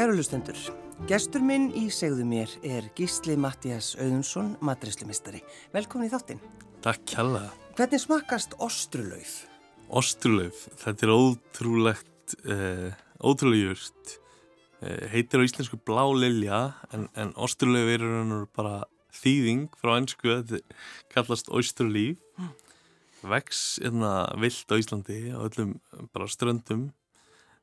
[0.00, 0.56] Kæru lustendur,
[1.10, 5.42] gestur minn í segðu mér er Gísli Mattias Auðunsson, matreslumistari.
[5.74, 6.40] Velkomin í þáttinn.
[6.80, 7.42] Takk kjalla.
[7.76, 9.34] Hvernig smakast ostrulauf?
[9.92, 14.16] Ostrulauf, þetta er ótrúlegt, eh, ótrúlega júrt.
[14.80, 16.62] Eh, heitir á íslensku blá lilja
[16.96, 18.08] en, en ostrulauf er
[18.56, 20.64] bara þýðing frá einsku, þetta
[21.12, 22.16] kallast ostrulíf.
[22.40, 22.56] Mm.
[23.36, 25.76] Vex hérna vilt á Íslandi á öllum
[26.08, 26.88] bara ströndum.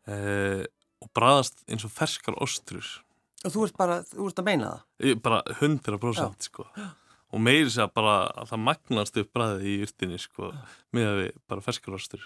[0.05, 0.69] Eh,
[1.03, 2.87] og bræðast eins og ferskar ostrur.
[3.45, 4.81] Og þú ert bara, þú ert að meina það?
[5.07, 6.65] Ég, bara 100% sko.
[7.35, 10.51] Og meiri sé að bara að það magnast upp bræðið í yrtinni sko
[10.95, 12.23] með að við bara ferskar ostur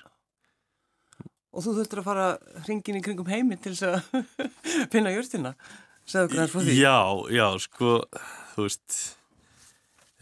[1.52, 2.27] Og þú þurftur að fara
[2.64, 4.38] hringin í kringum heimi til þess að
[4.94, 5.11] finna
[6.64, 6.77] því.
[6.80, 6.99] Já,
[7.33, 7.97] já, sko
[8.53, 8.99] þú veist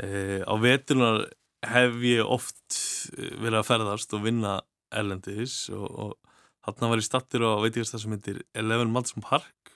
[0.02, 0.08] e,
[0.42, 1.28] á vetunar
[1.70, 2.80] hef ég oft
[3.14, 4.56] eh, verið að ferðast og vinna
[4.96, 6.29] erlendis og, og
[6.70, 9.74] Þarna var ég stattir á veitíkastað sem heitir Eleven Malmsson Park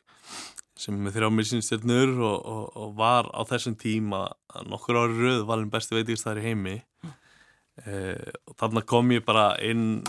[0.79, 4.25] sem er þrjá milsinstjörnur og, og, og var á þessum tíma
[4.69, 7.17] nokkur ári rauð valin besti veitíkastæðar í heimi mm.
[7.85, 10.01] eh, og þarna kom ég bara inn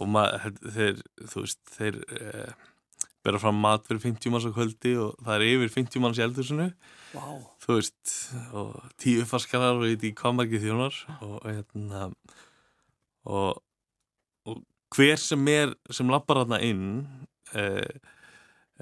[0.00, 2.68] og maður, þeir, þú veist, þeir eh,
[3.22, 6.24] bera fram mat fyrir 50 manns á kvöldi og það er yfir 50 manns í
[6.24, 6.70] eldursunu
[7.14, 7.42] wow.
[7.62, 8.14] þú veist,
[8.58, 12.08] og tíu farskarar og ég veit í hvað margir þjónar og hérna
[13.28, 13.60] og
[14.92, 16.88] hver sem er sem lappar þarna inn
[17.56, 17.94] eh,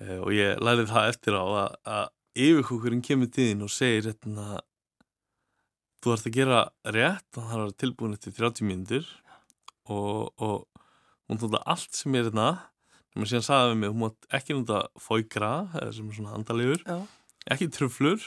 [0.00, 2.08] eh, og ég lærið það eftir á að, að
[2.46, 4.60] yfirkúkurinn kemur þín og segir hérna
[6.00, 6.60] þú ert að gera
[6.96, 9.08] rétt og það er tilbúin eftir 30 mínútur
[9.90, 10.66] og, og
[11.28, 12.50] hún tóta allt sem er hérna
[13.10, 16.34] sem að síðan sagði við mig, hún mátt ekki núnda fóigra, eða sem er svona
[16.38, 16.98] andalegur Já.
[17.50, 18.26] ekki tröflur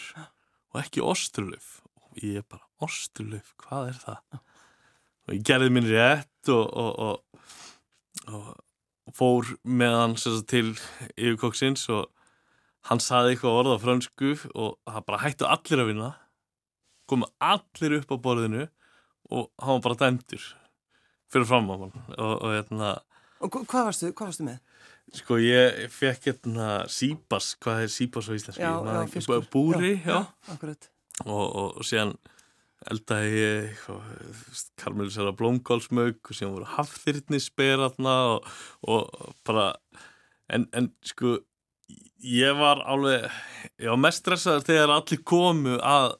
[0.73, 4.19] og ekki ostrulöf og ég er bara, ostrulöf, hvað er það?
[4.33, 4.41] Já.
[5.23, 7.43] og ég gerði minn rétt og, og, og
[8.31, 10.15] og fór með hann
[10.47, 10.73] til
[11.17, 12.07] yfirkokksins og
[12.89, 16.11] hann saði eitthvað orða fransku og það bara hættu allir að vinna
[17.09, 18.67] komu allir upp á borðinu
[19.31, 20.45] og hann var bara dæmtur
[21.33, 22.93] fyrir fram á hann og, og, hérna,
[23.43, 24.59] og hvað varstu, hvað varstu með?
[25.13, 28.63] Sko ég fekk hérna síbas, hvað er síbas á íslenski?
[28.63, 30.21] Já, já, Búri, já.
[31.27, 32.15] Og, og síðan
[32.91, 33.85] eldaði ég
[34.81, 38.51] karmelisera blómkálsmög og síðan voru hafþyrni speraðna og,
[38.87, 39.71] og bara
[40.51, 41.37] en, en sko
[42.23, 43.27] ég var alveg
[43.81, 46.15] ég var mest stressaður þegar allir komu að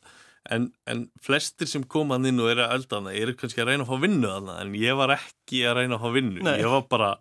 [0.52, 3.86] en, en flestir sem komaðan inn og eru að elda hana eru kannski að reyna
[3.86, 6.56] að fá vinnu hana en ég var ekki að reyna að fá vinnu Nei.
[6.60, 7.12] ég var bara,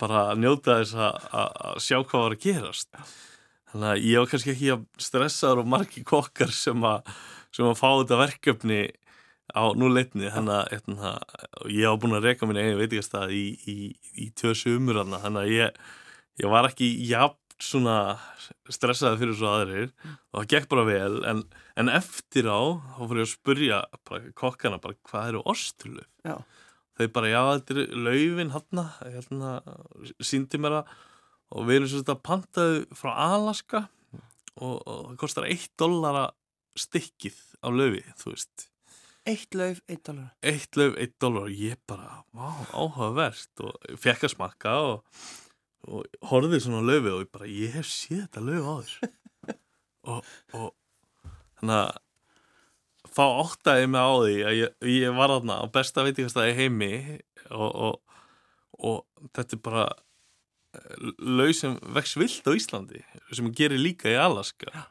[0.00, 3.04] bara að njóta þess að, að sjá hvað var að gerast
[3.72, 7.12] þannig að ég var kannski ekki að stressaður og margi kokkar sem að
[7.52, 8.80] sem að fá þetta verkefni
[9.52, 10.30] á núleitni.
[10.32, 11.12] Þannig að hérna,
[11.68, 13.76] ég á búin að reyka mín einu veitikastað í, í,
[14.16, 15.82] í tvö sumur þannig að ég,
[16.40, 17.96] ég var ekki jafn svona
[18.72, 19.92] stressaði fyrir svo aðrir.
[20.32, 21.20] Og það gekk bara vel.
[21.28, 21.44] En,
[21.78, 22.60] en eftir á
[22.96, 26.08] þá fór ég að spurja bara, kokkana bara hvað eru ostulu
[26.98, 29.52] þau bara já þetta er laufin hann hérna,
[30.20, 30.92] síndi mér að
[31.52, 33.86] og við erum svo þetta pantaðu frá Alaska
[34.56, 36.30] og, og það kostar 1 dólar að
[36.82, 38.68] stykkið á löfi, þú veist.
[39.28, 43.52] Eitt löf, eitt dólar Eitt löf, eitt dólar og ég bara vá, áhugavert.
[43.62, 45.26] Og fekk að smakka og,
[45.86, 49.10] og horfið svona löfi og ég bara, ég hef séð þetta löf á þér
[50.10, 50.72] og, og
[51.60, 52.00] þannig að
[53.12, 56.92] þá óttaði mig á því að ég, ég var aðna á besta veitingastæði heimi
[57.52, 58.00] og,
[58.78, 59.86] og þetta er bara
[61.18, 63.02] lög sem vex vilt á Íslandi
[63.32, 64.86] sem gerir líka í Alaska.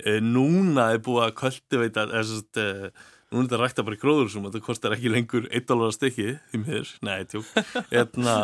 [0.00, 2.92] Eh, núna er búið að kvöldiveita eða
[3.30, 5.96] núna er þetta rækta bara í gróðursum og þetta kostar ekki lengur 1 dólar að
[5.98, 7.46] stykki því mér, nei, tjók
[7.94, 8.36] Etna,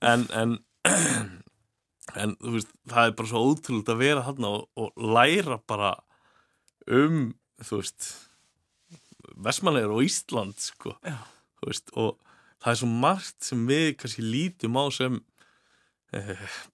[0.00, 0.54] en en,
[2.22, 5.94] en veist, það er bara svo ótrúlega að vera hann og, og læra bara
[6.88, 8.08] um þú veist
[9.42, 10.96] Vestmanlegar og Ísland sko,
[11.66, 12.16] veist, og
[12.62, 15.20] það er svo margt sem við kannski lítum á sem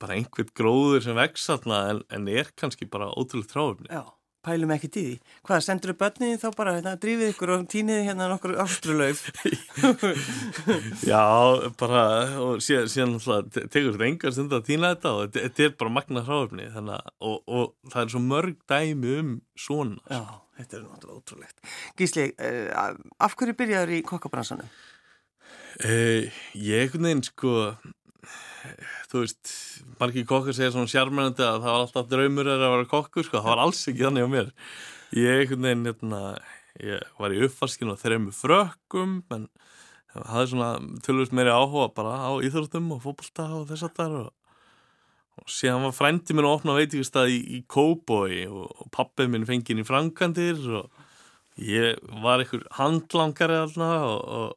[0.02, 4.04] bara einhvern gróður sem vex en, en er kannski bara ótrúlega tráfni Já
[4.48, 5.14] pælum ekkert í því.
[5.46, 9.22] Hvað, sendur þú börnið þá bara, hérna, drífið ykkur og týnið hérna nokkur ástrulauf?
[11.10, 11.22] Já,
[11.80, 12.02] bara,
[12.44, 16.24] og síðan, síðan tekur þetta engar stund að týna þetta og þetta er bara magna
[16.24, 19.98] að, og, og það er svo mörg dæmi um svona.
[20.06, 20.22] Já,
[20.60, 21.74] þetta er náttúrulega ótrúlegt.
[21.98, 22.94] Gísli, uh,
[23.26, 24.70] af hverju byrjaður í kokkabransanum?
[25.78, 27.52] Uh, ég, einhvern veginn, sko,
[29.10, 29.54] þú veist,
[30.00, 33.52] margir kokkar segja svona sjármennandi að það var alltaf draumur að vera kokkur, sko, það
[33.52, 34.50] var alls ekki þannig á mér.
[35.16, 36.22] Ég, veginn, hérna,
[36.84, 39.48] ég var í uppfarskinu og þrejum frökkum, en
[40.14, 40.70] það er svona
[41.04, 44.30] tölvist meiri áhuga bara á íþróttum og fókbalta og þess að það og,
[45.38, 49.46] og síðan var frændi minn að opna veitingastað í, í Kóboi og, og pappið minn
[49.48, 51.04] fengið í frangandir og
[51.62, 54.56] ég var einhver handlangari allna og, og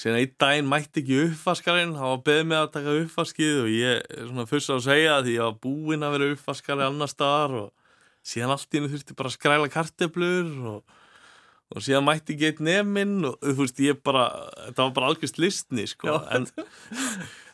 [0.00, 4.06] síðan einn daginn mætti ekki uppvaskarinn hann var beðið með að taka uppvaskið og ég
[4.22, 7.68] svona fyrst að segja því ég var búinn að vera uppvaskari annar staðar og
[8.30, 10.98] síðan allt í hennu þurfti bara að skræla karteblur og
[11.70, 14.24] og síðan mætti ekki einn nefninn og þú veist ég bara
[14.56, 16.16] þetta var bara algjörst listni sko.
[16.34, 16.48] En,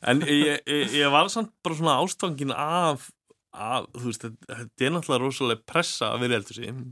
[0.09, 3.11] en ég, ég, ég var samt bara svona ástangin af,
[3.53, 6.87] af þú veist þetta er náttúrulega rosalega pressa að vera eldur síðan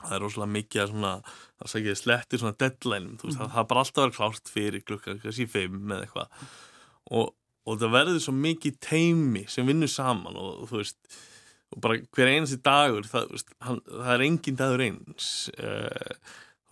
[0.00, 3.50] það er rosalega mikið að svona það segja slettir svona deadline veist mm.
[3.54, 6.44] það er bara alltaf að vera klárt fyrir klukkan kannski fimm eða eitthvað
[7.10, 7.32] og,
[7.66, 11.20] og það verður svo mikið teimi sem vinnur saman og, og þú veist
[11.70, 16.14] og bara hver einasti dagur það, veist, hann, það er engin dagur eins uh,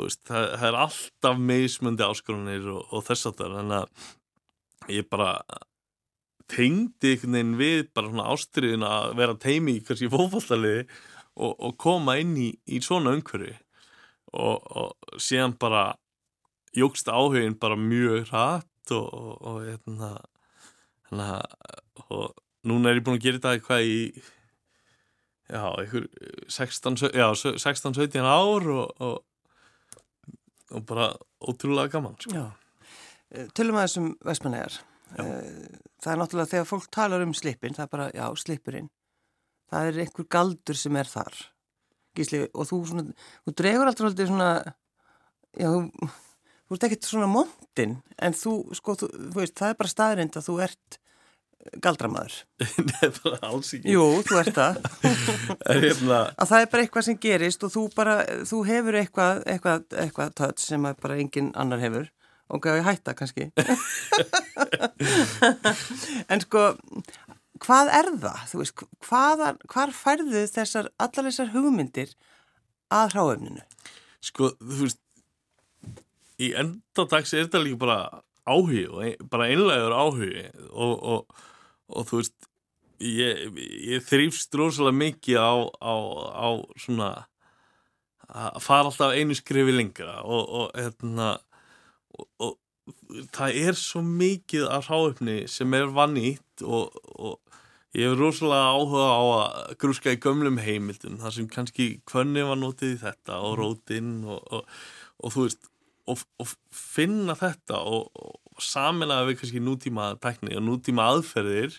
[0.01, 5.11] veist, það, það er alltaf meðismöndi áskorunir og, og þess að það þannig að ég
[5.11, 5.33] bara
[6.49, 10.87] tengdi einhvern veginn við bara svona ástriðin að vera teimi í hversi fókvallaliði
[11.38, 13.55] og, og koma inn í, í svona umhverfi.
[14.29, 15.93] Og, og síðan bara
[16.76, 20.19] jógst áhugin bara mjög hratt og hérna
[21.08, 21.29] hérna
[22.08, 22.35] og
[22.69, 23.99] núna er ég búin að gera þetta eitthvað í
[25.49, 26.05] já, einhver
[26.52, 29.17] 16-17 ár og, og
[30.70, 32.44] og bara ótrúlega gaman sko.
[33.32, 34.79] Eh, tölum að þessum vestmannegar
[35.20, 35.69] eh,
[36.02, 38.90] það er náttúrulega þegar fólk talar um slipin það er bara, já, slipurinn
[39.73, 41.43] það er einhver galdur sem er þar
[42.19, 43.05] Gísli, og þú svona,
[43.47, 44.50] þú dregur alltaf alltaf svona
[45.55, 46.09] já, þú,
[46.69, 50.41] þú ert ekkert svona montin en þú, sko, þú, þú veist, það er bara staðrind
[50.41, 50.99] að þú ert
[51.82, 52.37] galdramæður.
[52.88, 53.93] Nei, bara alls ekki.
[53.93, 54.79] Jú, þú ert það.
[55.82, 56.21] Hérna...
[56.38, 58.14] að það er bara eitthvað sem gerist og þú bara,
[58.49, 62.09] þú hefur eitthvað eitthvað, eitthvað tödd sem bara engin annar hefur.
[62.49, 63.50] Og gæði hætta kannski?
[66.32, 66.62] En sko
[67.65, 68.47] hvað er það?
[68.51, 72.15] Þú veist, hvaðar, hvar færðu þessar allar þessar hugmyndir
[72.95, 73.67] að hráöfninu?
[74.25, 75.03] Sko, þú veist
[76.39, 78.01] í endardags er þetta líka bara
[78.49, 81.47] ein, bara einlegaður áhugi og, og
[81.89, 82.49] og þú veist
[83.01, 83.59] ég,
[83.95, 85.95] ég þrýfst rosalega mikið á, á,
[86.37, 86.49] á
[86.81, 87.11] svona
[88.29, 91.31] að fara alltaf einu skrifi lengra og, og, hérna,
[92.13, 92.57] og, og
[93.35, 97.38] það er svo mikið af ráöfni sem er vannýtt og
[97.96, 102.61] ég hef rosalega áhuga á að grúska í gömlum heimildum þar sem kannski kvönni var
[102.61, 103.61] notið í þetta og mhm.
[103.62, 105.73] rótin og þú veist
[106.08, 111.78] og finna þetta og saminlega við kannski nútíma tekni og nútíma aðferðir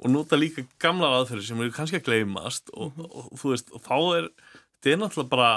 [0.00, 3.52] og nota líka gamla aðferðir sem eru kannski að gleymast og, mm og, og þú
[3.54, 4.28] veist, og þá er
[4.80, 5.50] þetta er náttúrulega bara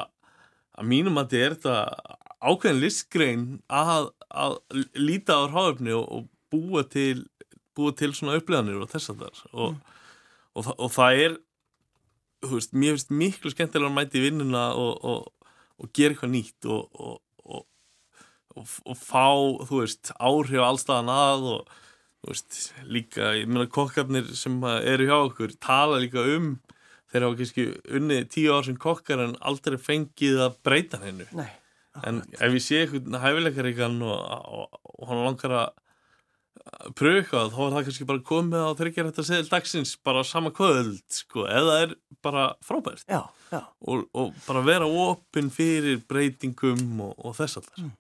[0.74, 4.58] að mínum að þetta er þetta ákveðin listgrein að, að
[4.98, 7.26] líta á ráöfni og, og búa til
[7.78, 9.78] búa til svona upplöðanir og þess að þar mm.
[10.54, 11.38] og það er
[12.44, 17.22] þú veist, mér finnst miklu skemmtilega að mæti vinnuna og gera eitthvað nýtt og
[18.54, 19.30] og, og fá,
[19.66, 21.74] þú veist, áhrif allstaðan að og
[22.24, 26.56] þú veist, líka, ég meina kokkarnir sem eru hjá okkur tala líka um
[27.12, 27.66] þeir hafa kannski
[28.00, 31.50] unnið tíu ár sem kokkar en aldrei fengið að breyta hennu Nei,
[32.02, 34.20] en ef ég sé eitthvað hæfileikaríkan og,
[34.60, 39.26] og, og hann langar að pröfa þá er það kannski bara komið á þryggjar þetta
[39.28, 43.22] seðil dagsins bara sama kvöld sko, eða er bara frábært já,
[43.52, 43.60] já.
[43.82, 47.92] Og, og bara vera opinn fyrir breytingum og þess að það mm.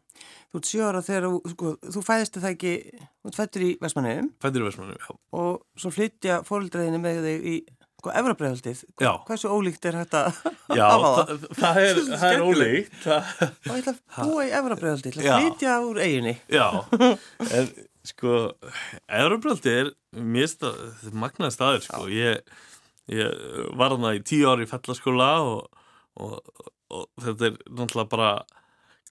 [0.54, 2.72] Þú ert sjóra þegar sko, þú fæðist það ekki,
[3.02, 4.28] þú ert fættur í Vestmannheim.
[4.44, 5.16] Fættur í Vestmannheim, já.
[5.42, 7.56] Og svo flytja fóröldræðinu með þig í,
[8.03, 8.83] sko, Evrabræðaldið.
[9.00, 9.12] Já.
[9.27, 10.22] Hversu ólíkt er þetta
[10.75, 11.31] já, það?
[11.31, 12.98] Já, það er, það er ólíkt.
[13.05, 13.29] Það...
[13.48, 16.33] Og ég ætla að búa í Evrabræðaldið, ég ætla að flytja úr eiginni.
[16.51, 16.67] Já,
[17.60, 17.69] en
[18.10, 18.39] sko,
[19.07, 19.93] Evrabræðaldið er
[20.33, 20.67] mjög
[21.24, 22.01] magnaði staðir, sko.
[22.12, 22.57] Ég,
[23.13, 23.45] ég
[23.79, 25.86] var þarna í tíu ári í fellaskóla og,
[26.19, 28.33] og, og þetta er náttúrulega bara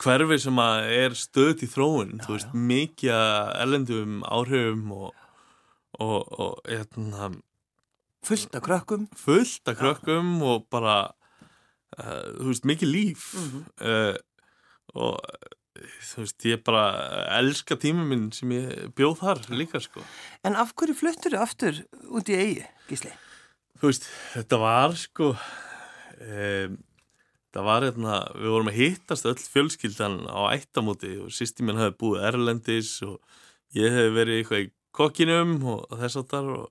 [0.02, 3.16] hverfi sem er stöðt í þróun já, þú veist, mikið
[3.62, 5.25] elendum áhrifum og,
[6.02, 7.30] og, og hérna
[8.26, 10.45] fullt af krökkum fullt af krökkum já.
[10.45, 10.97] og bara
[11.99, 13.64] uh, þú veist, mikið líf mm -hmm.
[13.88, 14.17] uh,
[14.95, 15.21] og
[15.79, 20.00] þú veist, ég bara elska tíma minn sem ég bjóð þar líka sko
[20.45, 23.12] En af hverju fluttur þau aftur út í eigi, Gísli?
[23.81, 25.37] Þú veist, þetta var sko
[26.23, 26.79] um
[27.52, 31.99] það var hérna, við vorum að hittast öll fjölskyldan á eittamóti og sýsti minn hefði
[32.00, 33.19] búið Erlendis og
[33.76, 36.71] ég hefði verið eitthvað í kokkinum og, og þess að þar og,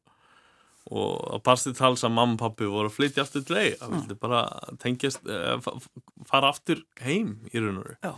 [0.90, 3.92] og að parstið tals að mamma og pappi voru að flytja aftur til leið, það
[3.98, 4.40] vildi bara
[4.82, 5.68] tengjast, eh,
[6.28, 8.16] fara aftur heim í raun og veru.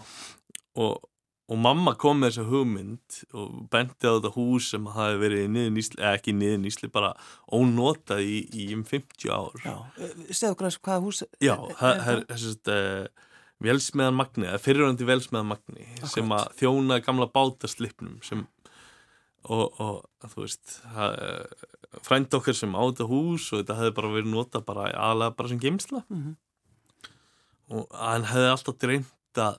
[0.80, 1.10] Og,
[1.52, 5.76] og mamma kom með þessa hugmynd og benti á þetta hús sem hafi verið niður
[5.76, 7.12] nýsli, eða ekki niður nýsli, bara
[7.52, 9.60] ónotað í, í um 50 ár.
[9.68, 9.76] Já,
[10.32, 13.30] segðu okkur að hvaða hús Já, er- það er er þess að uh,
[13.68, 16.48] velsmiðan Magni, eða fyrirhandi velsmiðan Magni sem Akkúrat.
[16.48, 18.48] að þjóna gamla bátaslipnum sem
[19.52, 23.96] og, og þú veist það, uh, frænd okkar sem á þetta hús og þetta hefði
[24.00, 26.36] bara verið notað bara aðlega bara sem geimsla Mhm.
[27.74, 29.58] og hann hefði alltaf dreymt að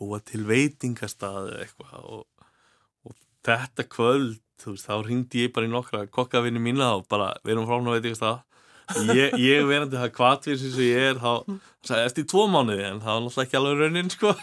[0.00, 2.24] búa til veitingastað eitthvað og,
[3.06, 3.14] og
[3.46, 7.66] þetta kvöld veist, þá ringdi ég bara í nokkra kokkavinni mína og bara, við erum
[7.66, 8.42] frá hún að veitingastað.
[9.16, 11.32] Ég, ég verandi það kvatvið sem ég er, þá
[11.86, 12.84] sagði eftir tvo mánuði?
[12.86, 14.34] En það var náttúrulega ekki alveg raunin sko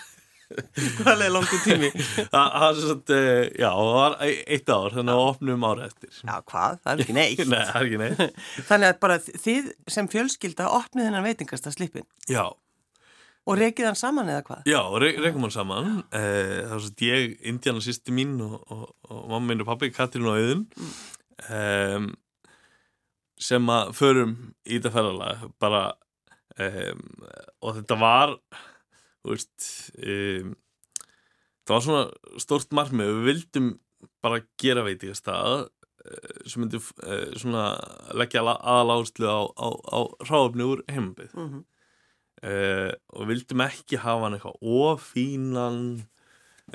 [1.00, 1.90] Hvað er langur tími?
[1.94, 3.12] það það var að,
[3.60, 6.80] það var e- eitt ár þannig að opnum ára eftir Já, hvað?
[6.84, 7.44] Það er ekki neitt.
[7.52, 8.42] Nei, það er ekki neitt
[8.72, 12.46] Þannig að bara þið sem fjölskylda opnið hennar veitingasta slipin Já,
[13.50, 14.66] og rekið hann saman eða hvað?
[14.70, 18.84] Já, re rekum hann saman eh, þá er svo ég, Indiana sýsti mín og, og,
[19.10, 20.66] og mamma minn og pappi, Katrín og Auðun
[21.50, 22.10] um,
[23.40, 24.34] sem að förum
[24.68, 25.84] í þetta ferðalag bara
[26.60, 27.06] um,
[27.64, 28.34] og þetta var
[29.36, 30.56] veist um,
[31.66, 33.68] það var svona stórt markmið við vildum
[34.24, 35.68] bara gera veitingastað
[36.06, 37.66] eh, sem myndi uh, svona
[38.18, 41.64] leggja aðaláðslu á, á, á ráfni úr heimabið Mm -hmm.
[42.50, 45.80] uh, og vildum ekki hafa hann eitthvað ofínan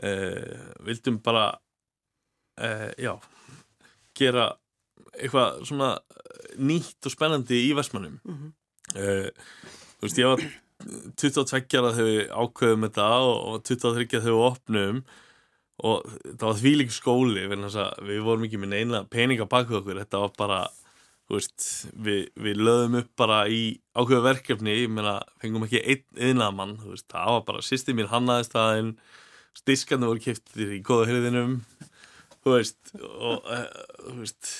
[0.02, 1.58] uh, vildum bara
[2.60, 3.18] uh, já
[4.14, 4.52] gera
[5.18, 5.98] eitthvað svona
[6.58, 8.52] nýtt og spennandi í Vestmannum Mm -hmm.
[9.98, 10.40] þú veist ég var
[10.82, 15.02] 22 ára þegar við ákveðum þetta og, og 23 þegar við opnum
[15.84, 20.02] og það var því líka skóli að við vorum ekki með neina peninga baka okkur,
[20.04, 20.60] þetta var bara
[21.32, 24.74] veist, við, við löðum upp bara í ákveðu verkefni.
[24.84, 26.42] Ég meina, fengum ekki einn
[26.84, 28.92] veist, það var bara, sýsti mín hannaði staðinn.
[29.54, 31.58] Stiskarnir voru kiptir í góða hyrðinum
[32.44, 33.66] þú veist og uh,
[34.04, 34.50] þú veist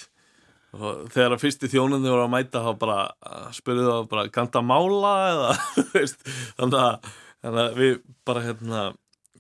[1.15, 5.15] þegar að fyrsti þjónandi voru að mæta þá bara uh, spurðu það bara ganta mála?
[5.31, 5.57] eða
[5.95, 6.29] veist
[6.59, 7.11] þannig að,
[7.45, 8.85] þannig að við bara hérna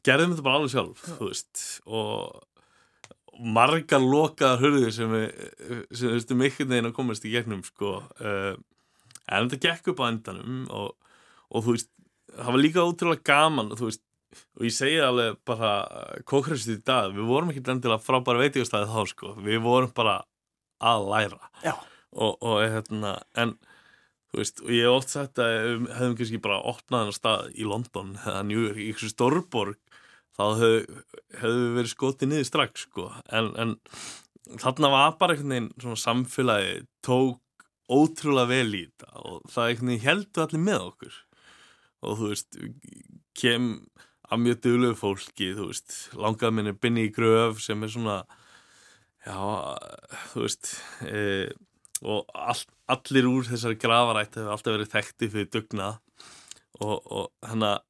[0.04, 1.64] gerðum þetta bara alveg sjálf þú veist.
[1.86, 5.32] Og margar lokaðar hurðir sem við
[6.46, 8.54] einhvern veginn að komast í gegnum sko uh,
[9.24, 10.92] en þetta gekk upp á endanum og,
[11.50, 11.90] og þú veist
[12.34, 14.04] það var líka ótrúlega gaman veist
[14.58, 15.72] og ég segi alveg bara
[16.28, 20.16] kókröfst í dag, við vorum ekki endilega frábæra veitingastæði þá sko, við vorum bara
[20.90, 21.40] að læra.
[22.14, 23.56] Og, og hérna, en
[24.30, 25.54] þú veist, og ég hef oft sagt að
[25.94, 29.80] hefðum kannski bara opnað hennar stað í London eða New York, í ykkur stórborg
[30.34, 31.00] þá hefðu
[31.38, 33.74] hef við verið skotið niður strax sko, en, en
[34.62, 36.74] þarna var bara einhvern veginn svona samfélagi
[37.06, 37.40] tók
[37.90, 41.20] ótrúlega vel í þetta og það einhvern veginn heldur allir með okkur.
[42.04, 42.58] Og þú veist,
[43.38, 43.68] kem
[44.32, 48.18] að mjög dögulegu fólki, þú veist langað minni binni gröf sem er svona
[49.24, 49.38] já,
[50.32, 50.74] þú veist
[51.08, 51.22] e,
[52.04, 52.62] og all,
[52.92, 56.00] allir úr þessari grafarætt hefur alltaf verið þekkti fyrir dugnað.
[56.82, 57.82] Og, og hann að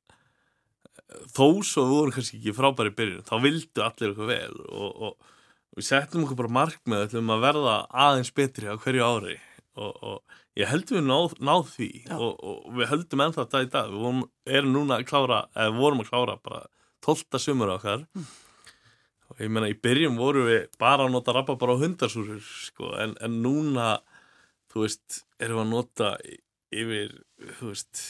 [1.35, 4.61] þó svo við vorum kannski ekki frábæri byrjun, þá vildu allir okkur vel.
[4.69, 5.35] Og, og,
[5.73, 7.77] og við settum okkur bara markmið til að verða
[8.07, 9.37] aðeins betri á hverju ári.
[9.75, 11.91] Og, og ég held við náð, náð því.
[12.15, 13.91] Og, og við höldum ennþá þetta í dag.
[13.91, 16.65] Við vorum, erum núna að klára eða vorum að klára bara
[17.07, 17.43] 12.
[17.43, 18.07] sumur okkar.
[18.15, 18.44] Og
[19.41, 23.17] ég meina í byrjun vorum við bara að nota rabba bara á hundarsúrur sko, en,
[23.25, 23.99] en núna
[24.73, 26.13] þú veist, erum við að nota
[26.75, 27.13] yfir,
[27.61, 28.03] þú veist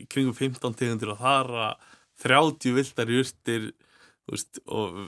[0.00, 1.70] í kringum 15 tegundir og þara
[2.20, 3.70] 30 vildar jurtir
[4.28, 4.98] þú veist, og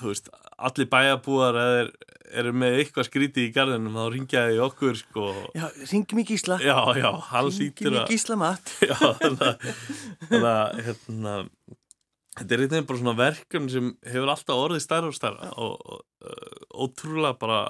[0.00, 1.82] þú veist allir bæjarbúar eða
[2.30, 5.24] eru með eitthvað skrítið í garðinum þá ringjaði okkur sko
[5.58, 6.60] Já, ringjum í gísla.
[6.62, 8.70] já, já, hann sýtur að gísla mat.
[8.90, 11.34] já, þannig að hérna
[12.38, 16.60] þetta er eitthvað bara svona verkefni sem hefur alltaf orðið stærra og stærra og, uh,
[16.86, 17.62] ótrúlega bara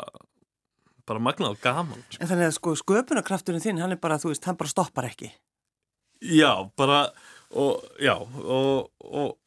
[1.11, 2.21] bara magnað og gaman sko.
[2.23, 5.33] En þannig að sko sköpunarkrafturinn þinn, hann er bara, þú veist, hann bara stoppar ekki.
[6.23, 7.01] Já, bara
[7.51, 9.39] og já, og, og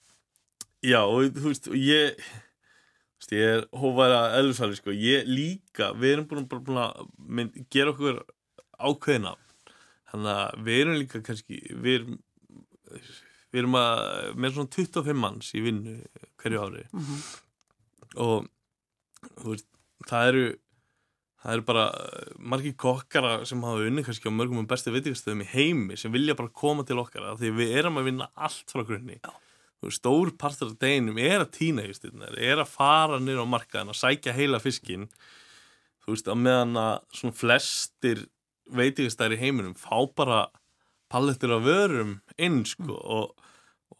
[0.83, 5.93] já, og þú veist, og ég þú veist, ég er hófæra eðlursali, sko, ég líka
[5.95, 7.05] við erum búin, bara búin að
[7.39, 8.23] mynd, gera okkur
[8.83, 9.37] ákveðina
[10.11, 12.19] þannig að við erum líka kannski við erum
[13.53, 14.03] við erum að,
[14.35, 15.95] með svona 25 manns í vinnu
[16.41, 16.85] hverju ári.
[16.91, 17.23] Mm
[18.19, 18.47] og
[19.39, 19.69] þú veist,
[20.09, 20.43] það eru
[21.43, 21.85] það eru bara
[22.39, 26.37] margir kokkara sem hafa unni kannski á mörgum um bestu veitingastöðum í heimi sem vilja
[26.39, 29.19] bara koma til okkar af því við erum að vinna allt frá grunni.
[29.91, 34.35] Stór partur af deginum er að týna er að fara nýra á markaðin að sækja
[34.37, 35.09] heila fiskin
[36.03, 38.23] þú veist, að meðan að svona flestir
[38.71, 40.45] veitingastæðir í heiminum fá bara
[41.13, 43.47] pallettir af vörum inn sko og,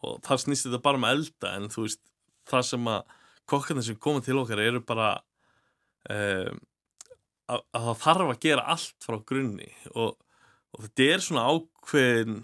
[0.02, 2.04] og það snýst þetta bara um elda en þú veist
[2.50, 3.16] það sem að
[3.50, 5.14] kokkarnir sem koma til okkar eru bara
[6.10, 6.60] um,
[7.52, 10.16] að, að það þarf að gera allt frá grunni og,
[10.74, 12.40] og þetta er svona ákveðin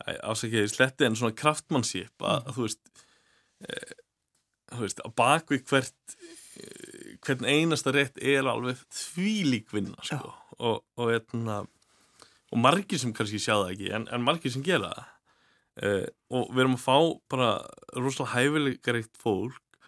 [0.00, 3.02] ásækjaði sletti en svona kraftmannsýp að, að þú veist
[3.60, 3.80] e,
[4.70, 6.64] þú veist að bakvið hvert e,
[7.26, 10.32] hvern einasta rétt er alveg þvílík vinna sko.
[10.58, 11.62] og, og, etna,
[12.50, 15.08] og margir sem kannski sjá það ekki en, en margir sem gera það.
[15.80, 15.90] E,
[16.34, 16.96] og við erum að fá
[17.30, 17.50] bara
[17.94, 19.78] rosalega hæfileikaríkt fólk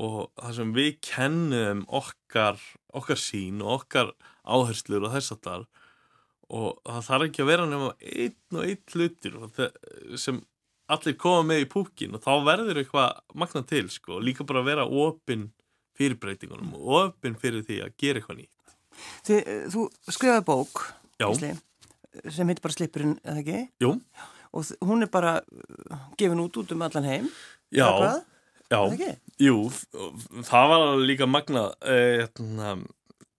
[0.00, 2.60] og það sem við kennum okkar,
[2.94, 4.12] okkar sín og okkar
[4.46, 5.66] áherslur og þess að þar
[6.50, 9.36] og það þarf ekki að vera nema einn og einn hlutir
[10.18, 10.40] sem
[10.90, 14.18] allir koma með í púkin og þá verður eitthvað magna til sko.
[14.18, 15.50] Og líka bara að vera opinn
[15.98, 18.74] fyrir breytingunum og opinn fyrir því að gera eitthvað nýtt.
[19.26, 19.36] Þi,
[19.72, 20.82] Þú skrifaði bók
[21.20, 21.52] Ísli,
[22.28, 23.64] sem heitir bara Slipurinn, eða ekki?
[23.82, 23.94] Jú.
[24.56, 27.28] Og hún er bara uh, gefin út út um allan heim.
[27.70, 27.86] Já,
[28.70, 28.80] já,
[29.38, 29.58] jú,
[30.46, 32.80] það var líka magna eh, hérna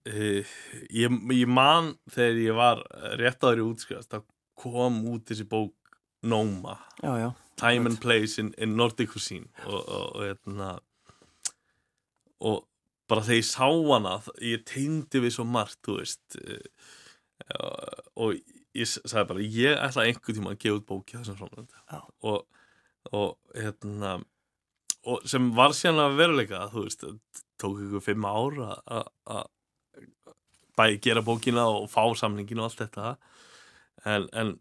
[0.02, 0.42] Uh,
[0.90, 2.80] ég, ég man þegar ég var
[3.20, 4.24] rétt áður í útskjáðast þá
[4.58, 5.76] kom út þessi bók
[6.26, 6.74] Noma.
[6.98, 9.46] Já, já, Time and Place in, in Nordic Cuisine.
[9.66, 10.72] Og, og, og, etna,
[12.42, 12.64] og
[13.10, 18.42] bara þegar ég sá hana ég teindi við svo margt veist uh, og
[18.76, 22.42] ég sagði bara ég ætla einhver tíma að gefa út bóki þessum svona
[23.12, 24.16] og etna,
[25.26, 27.04] sem var síðan að veruleika þú veist,
[27.60, 29.48] tók ykkur fimm ára að
[30.78, 33.14] bæði gera bókina og fá samlingin og allt þetta.
[34.08, 34.54] En, en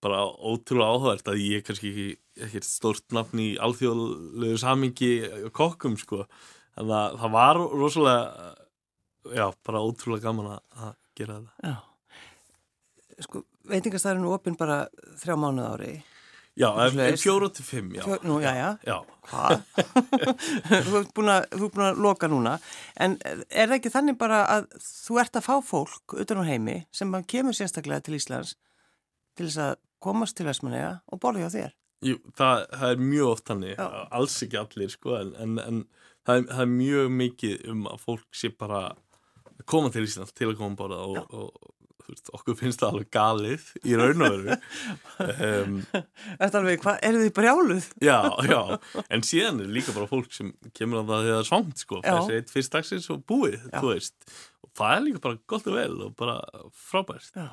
[0.00, 2.06] bara ótrúlega áhugavert að ég er kannski ekki,
[2.46, 5.12] ekki stórt nafn í alþjóðlegu samingi
[5.56, 6.24] kokkum sko.
[6.78, 8.54] En það, það var rosalega
[9.34, 11.74] já, bara ótrúlega gaman að gera þetta.
[11.74, 11.89] Já
[13.20, 14.82] Sko, veitingastæðurinn er opinn bara
[15.20, 15.92] þrjá mánuð ári
[16.58, 18.02] Já, fjóru til fimm, já.
[18.04, 18.78] Fjó, nú, já, já.
[18.84, 18.96] Já.
[19.30, 19.62] Hvað?
[20.88, 22.56] þú ert búin að loka núna.
[23.00, 26.80] En er það ekki þannig bara að þú ert að fá fólk utan á heimi
[26.92, 28.56] sem kemur sérstaklega til Íslands
[29.38, 31.74] til þess að komast til Vestmanega og borði á þér?
[32.10, 33.74] Jú, það, það er mjög oft þannig.
[33.76, 33.88] Já.
[34.18, 35.82] Alls ekki allir, sko, en, en, en
[36.26, 38.84] það, er, það er mjög mikið um að fólk sé bara
[39.70, 41.76] koma til Íslands til að koma borða og, og
[42.10, 44.58] veist, okkur finnst það alveg galið í raun og veru.
[45.20, 45.74] Um,
[46.40, 47.88] Þetta alveg, hvað, eru þið brjáluð?
[48.04, 48.18] Já,
[48.48, 48.60] já,
[49.06, 52.00] en síðan er líka bara fólk sem kemur á það þegar það er svangt sko,
[52.06, 54.16] þessi eitt fyrst dagsins og búið þú veist,
[54.64, 56.38] og það er líka bara gott og vel og bara
[56.88, 57.30] frábært.
[57.36, 57.50] Já.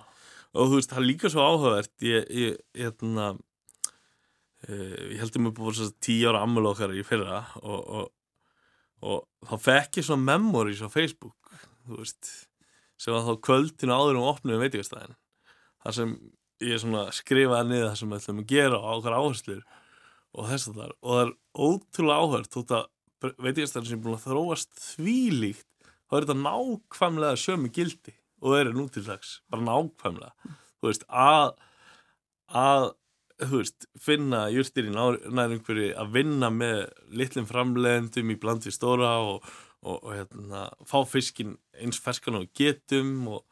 [0.54, 5.36] og þú veist, það er líka svo áhugavert ég, ég, ég, hérna uh, ég held
[5.36, 8.12] að mér búið svona tíu ára ammul okkar í fyrra og, og,
[9.06, 11.52] og þá fekk ég svona memories á Facebook,
[11.86, 12.46] þú veist
[12.97, 15.17] sem var þá kvöldinu áður um opnum veitingastæðin.
[15.86, 16.13] Þar sem
[16.65, 19.63] ég skrifaði niður það sem við ætlum að gera á okkar áherslur
[20.38, 21.33] og þess að þar og það er
[21.67, 25.67] ótrúlega áhört þótt að veitingastæðin sem er búin að þróast þvílíkt
[26.07, 30.55] þá er þetta nákvæmlega sömu gildi og það eru nú til dags bara nákvæmlega.
[30.77, 31.53] Þú veist að,
[32.53, 32.89] að
[33.43, 36.83] þú veist finna júrstir í nærumhverju að vinna með
[37.17, 39.45] litlum framlegendum í bland við stóra og
[39.85, 43.43] og, og hérna, fá fiskin eins ferskan og getum og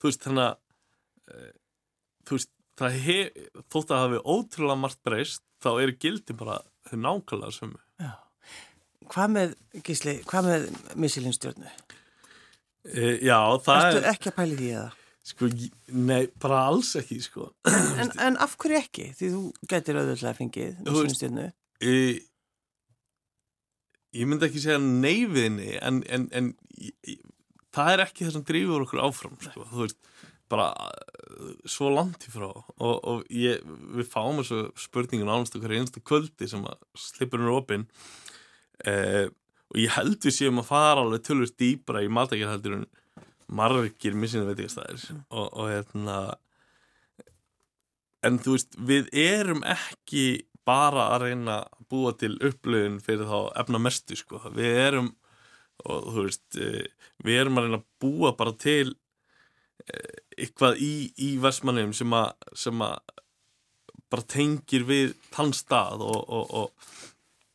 [0.00, 1.52] þú veist þannig að e,
[2.28, 3.38] þú veist það hef,
[3.72, 8.12] þótt að hefur ótrúlega margt breyst þá eru gildi bara þau nákvæmlega sömu Já.
[9.10, 10.66] Hvað með, Gísli, hvað með
[11.02, 11.70] missilinstjórnu?
[12.86, 14.88] E, já, það Ertu er Ertu ekki að pæli því eða?
[15.30, 15.48] Sko,
[16.08, 19.10] nei, bara alls ekki, sko En, en af hverju ekki?
[19.18, 21.48] Því þú getur auðvitað fengið missilinstjórnu
[21.80, 21.94] e,
[24.16, 27.20] ég myndi ekki segja neyfiðinni en, en, en ég,
[27.74, 29.66] það er ekki það sem drýfur okkur áfram sko.
[29.70, 30.00] þú veist,
[30.50, 33.62] bara uh, svo langt í frá og, og ég,
[33.96, 37.86] við fáum þessu spurningin ánast okkar einstu kvöldi sem að slipur hún opinn
[38.88, 39.28] eh,
[39.70, 42.86] og ég held við séum að fara alveg tölvist dýbra í en
[43.50, 45.22] margir missinu veitingastæðir mm.
[45.30, 46.18] og, og hérna
[48.26, 50.24] en þú veist, við erum ekki
[50.68, 54.42] bara að reyna að búa til upplöfun fyrir þá efna mestu sko.
[54.54, 55.12] við erum
[55.88, 56.88] og veist, eh,
[57.24, 58.94] við erum að reyna að búa bara til
[59.86, 62.98] eh, eitthvað í, í versmannum sem að, sem að
[64.10, 66.98] bara tengir við þann stað og, og, og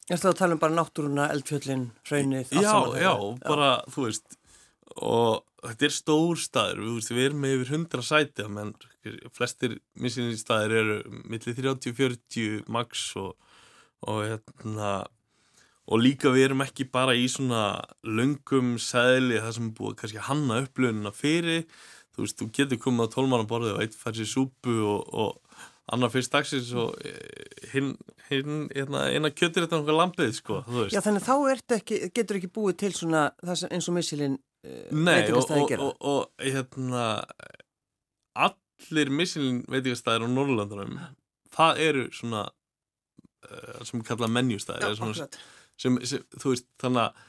[0.05, 2.51] Er það að tala um bara náttúruna, eldfjöllin, hraunið?
[2.53, 3.93] Já, já, bara, já.
[3.95, 4.35] þú veist
[5.01, 8.75] og þetta er stór staður við, veist, við erum með yfir 100 sæti menn
[9.35, 13.33] flestir missinni staðir eru millir 30-40 max og,
[14.05, 14.93] og hérna
[15.85, 20.63] og líka við erum ekki bara í svona löngum sæli það sem búið kannski hanna
[20.63, 21.65] upplöfunina fyrir
[22.15, 25.63] þú veist, þú getur komið á tólmannaborði og eitt fær sér súpu og, og,
[25.93, 27.91] annar fyrst dagsins og eh, hinn,
[28.31, 30.61] hérna, eina kjötur þetta náttúrulega lampið, sko.
[30.89, 35.19] Já, þannig þá ekki, getur ekki búið til svona sem eins og missilinn uh, Nei,
[35.29, 37.05] og, og, og, og hérna,
[38.47, 40.97] allir missilin veitingastæðir á Norrlandunum,
[41.53, 42.47] það eru svona,
[43.85, 45.29] sem við kalla menjustæðir, eða svona,
[45.79, 47.23] sem, sem, þú veist, þannig að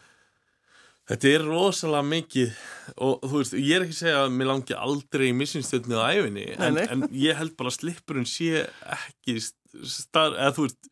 [1.06, 2.62] þetta er rosalega mikið
[3.06, 6.10] og þú veist, ég er ekki að segja að mér langi aldrei í missinstöðni á
[6.10, 8.64] æfinni en, en ég held bara að slippurinn sé
[8.96, 10.90] ekki starf, eða þú veist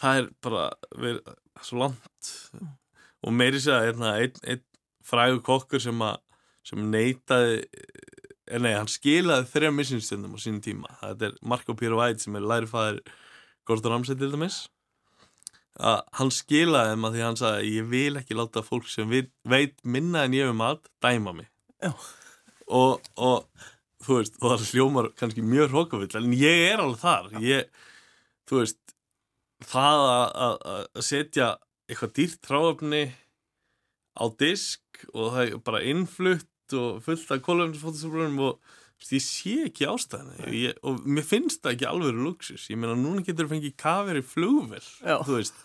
[0.00, 0.64] það er bara
[0.98, 2.30] verið svo langt.
[3.24, 4.62] Og meiri segja hérna, einn ein
[5.04, 6.20] frægur kokkur sem að
[6.64, 11.98] sem neitaði eh, nei, hann skilaði þrjá missinstöðnum á sínum tíma, þetta er Marco Piro
[12.00, 13.02] White sem er lærifæðir
[13.68, 14.64] Gordon Ramsay til dæmis.
[15.74, 19.32] Að hann skilaði þeim að því hann sagði ég vil ekki láta fólk sem veit,
[19.42, 21.48] veit minna en ég um mat dæma mig.
[22.64, 23.66] Og, og
[24.04, 27.28] þú veist, og það hljómar kannski mjög hrókavill en ég er alveg þar.
[27.42, 27.82] Ég,
[28.48, 28.80] þú veist
[29.64, 31.50] það að, að, setja
[31.88, 33.04] eitthvað dýrt tráöfni
[34.14, 38.74] á disk og það er bara innflutt og fullt af kólöfnisfótosöflunum og
[39.14, 43.24] ég sé ekki ástæðinu ég, og mér finnst það ekki alveg luxus ég meina núna
[43.26, 45.64] getur þú fengið kafir í flugvel þú veist.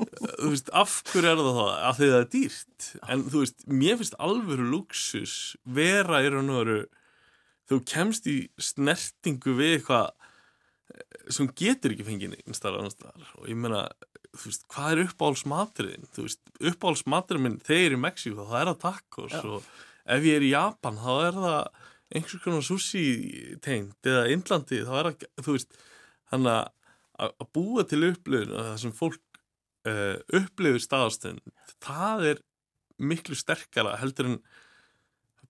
[0.00, 1.66] Þú veist, af hverju er það þá?
[1.90, 2.86] Af því það er dýrt.
[3.12, 5.34] En þú veist, mér finnst alveg luxus
[5.78, 6.78] vera í raun og veru
[7.70, 10.08] þú kemst í snertingu við eitthvað
[10.94, 11.04] eh,
[11.36, 13.28] sem getur ekki fengið staðar.
[13.38, 13.84] Og ég meina,
[14.32, 16.08] þú veist, hvað er uppáhaldsmaturinn?
[16.16, 18.82] Þú veist, uppáhaldsmaturinn minn þegar ég er í Mexíko, þá er það
[19.36, 19.44] Já.
[19.44, 19.70] og
[20.16, 21.79] ef ég er í Japan, þá er það
[22.10, 23.04] einhvers konar sushi
[23.62, 25.80] tegnd eða Indlandi, þá er það, þú veist
[26.30, 26.68] þannig að
[27.20, 29.40] að búa til upplifun að það sem fólk
[29.90, 31.42] uh, upplifir staðastund
[31.84, 32.42] það er
[33.00, 34.38] miklu sterkara heldur en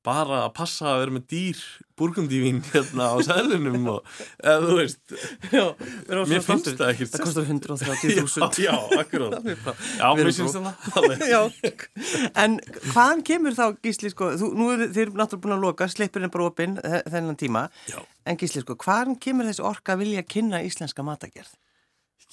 [0.07, 1.59] bara að passa að vera með dýr
[2.01, 4.07] burgundívín hérna á sælunum og
[4.41, 5.01] eða þú veist.
[5.53, 5.65] Já,
[6.31, 11.75] mér finnst það ekki Það kostar 130.000 já, akkurát já, mér finnst það
[12.45, 12.57] en
[12.95, 16.35] hvaðan kemur þá Gísli sko, þú, nú er þið náttúrulega búin að loka, sleipurinn er
[16.39, 20.25] bara opinn þe- þennan tíma, já, en Gísli sko, hvaðan kemur þessi orka að vilja
[20.25, 21.53] kynna íslenska matagerð?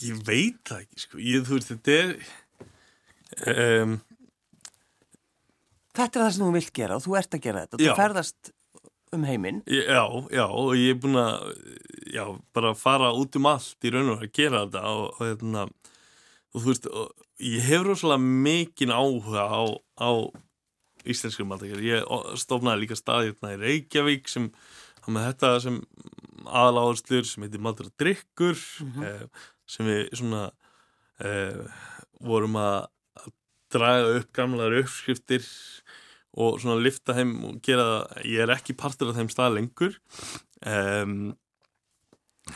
[0.07, 3.97] ég veit það ekki sko, ég, þú veist, þetta er um,
[5.97, 7.97] Þetta er það sem þú vilt gera og þú ert að gera þetta og þú
[7.97, 8.51] ferðast
[9.15, 9.61] um heiminn.
[9.71, 10.03] Já,
[10.35, 11.45] já, og ég er búin að
[12.11, 12.23] já,
[12.55, 15.63] bara fara út um allt í raun og að gera þetta og, og, hérna,
[16.53, 19.61] og þú veist, og, ég hefur rosalega mikinn áhuga á,
[20.03, 20.09] á
[21.07, 21.83] íslenskum matakjör.
[21.85, 22.07] Ég
[22.41, 24.51] stofnaði líka stað hérna í Reykjavík sem
[25.07, 25.79] þetta sem
[26.47, 28.57] aðaláðslur sem heitir matur og drikkur
[29.07, 29.23] eh,
[29.67, 30.49] sem við svona
[31.23, 31.63] eh,
[32.23, 32.87] vorum að
[33.73, 35.43] draga upp gamlar uppskriftir
[36.37, 39.95] og svona lifta þeim og gera það, ég er ekki partur af þeim stað lengur.
[40.67, 41.17] Um,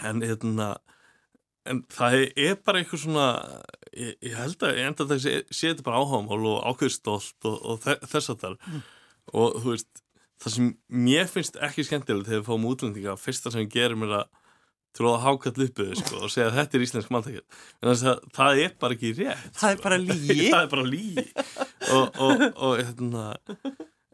[0.05, 0.69] en hérna
[1.69, 3.25] en það er bara eitthvað svona
[3.93, 7.45] ég, ég held að ég enda að það sé, sé þetta bara áhámál og ákveðstolt
[7.49, 8.55] og, og þe- þess að þar
[9.37, 10.01] og þú veist,
[10.41, 10.69] það sem
[11.05, 14.07] mér finnst ekki skemmtilegt þegar við fáum útlendinga fyrsta sem við gerum
[14.99, 18.63] er að hákall uppið sko, og segja að þetta er íslensk máltækjað en það, það
[18.65, 20.49] er bara ekki rétt Það er bara lígi.
[20.53, 21.25] það er bara lígi
[21.91, 23.25] og, og, og hérna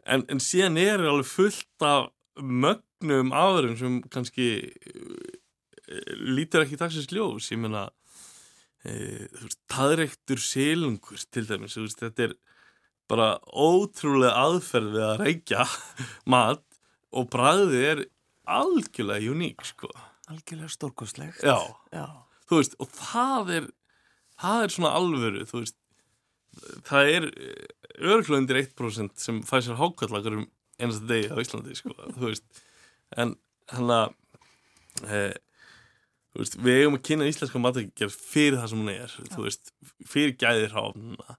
[0.08, 7.10] en, en síðan er alveg fullt af mögnum aðurum sem kannski eh, lítur ekki dagsins
[7.12, 7.50] ljós.
[7.52, 7.88] Ég meina
[8.86, 9.26] e,
[9.70, 12.36] taðreiktur selungur til dæmis, veist, þetta er
[13.08, 15.66] bara ótrúlega aðferð við að reykja
[16.34, 16.64] mat
[17.16, 18.04] og bræðið er
[18.48, 19.90] algjörlega uník sko
[20.28, 21.42] Algjörlega stórkostlegt.
[21.42, 21.56] já,
[21.92, 22.04] Já.
[22.50, 23.68] þú veist, og það er
[24.38, 25.76] það er svona alvöru, þú veist
[26.88, 27.26] það er
[27.98, 30.46] örgulega undir 1% sem fæ sér hákallagur um
[30.78, 32.64] einasta degi á Íslandi, sko, þú veist
[33.16, 33.34] en
[33.72, 34.12] hann að
[35.08, 35.22] e,
[36.32, 39.72] þú veist, við eigum að kynna íslenska matakgerð fyrir það sem hún er þú veist,
[40.06, 41.38] fyrir gæðir háfnuna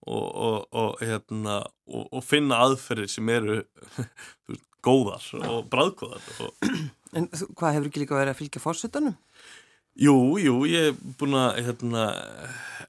[0.00, 3.60] og, og, og hérna og, og finna aðferðir sem eru
[4.48, 6.70] þú veist, góðar og bræðgóðar og
[7.16, 7.26] En
[7.58, 9.16] hvað hefur ekki líka verið að fylgja fórsetanum?
[9.98, 12.04] Jú, jú, ég er búin að hérna,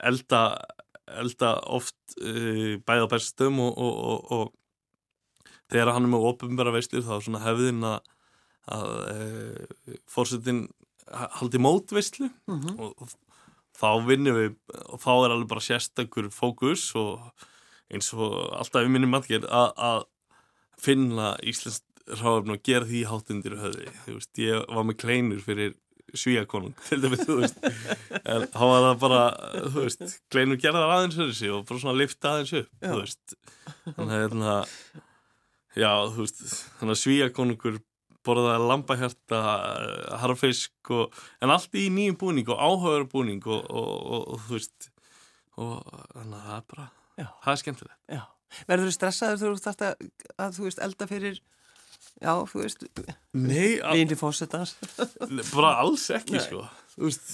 [0.06, 0.42] elda,
[1.10, 7.02] elda oft uh, bæða bestum og, og, og, og þegar hann er með ofinbæra veislir
[7.08, 8.14] þá er svona hefðin að,
[8.78, 10.68] að uh, fórsetin
[11.12, 13.18] haldi mótveislu Mm og, og
[13.82, 14.52] þá vinnum við
[14.94, 17.32] og þá er alveg bara sérstakur fókus og
[17.92, 20.04] eins og alltaf minni matgerð að, að
[20.82, 21.86] finna íslenskt
[22.22, 25.76] ráðum og gera því hátundir höfði, þú veist, ég var með kleinur fyrir
[26.18, 27.62] svíakonung til dæmis, þú veist
[28.26, 29.22] en þá var það bara,
[29.72, 32.90] þú veist kleinur gerðar aðeins fyrir sig og bara svona lifta aðeins upp, Já.
[32.90, 33.38] þú veist
[33.86, 34.58] þannig að hérna
[35.78, 36.44] já, þú veist,
[36.82, 37.80] þannig að svíakonungur
[38.28, 39.38] borðaði lambahjarta,
[40.22, 44.92] harfisk og, en allt í nýjum búning og áhugaður búning og, og, og þú veist
[45.62, 45.80] og
[46.12, 46.86] þannig að það er bara
[47.22, 47.26] Já.
[47.46, 48.00] það er skemmtilegt.
[48.12, 48.22] Já.
[48.68, 50.06] Verður þú stressaður þegar þú þarft að,
[50.46, 51.42] að þú veist elda fyrir
[52.22, 52.84] já, þú veist
[53.34, 54.76] vindi fósettans
[55.54, 56.44] bara alls ekki Nei.
[56.46, 57.32] sko þú veist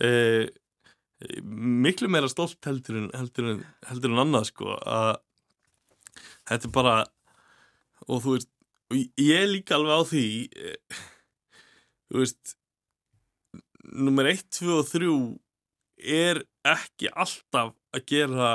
[0.00, 0.10] e,
[1.44, 5.12] miklu meira stolt heldur en, heldur en, heldur en annað sko að
[6.46, 6.96] þetta er bara
[8.06, 8.52] og þú veist
[9.18, 10.76] ég er líka alveg á því e,
[12.06, 12.56] þú veist
[13.86, 15.10] nummer 1, 2 og 3
[16.16, 18.50] er ekki alltaf að gera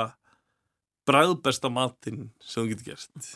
[1.08, 3.32] bræðbesta matinn sem þú getur gert.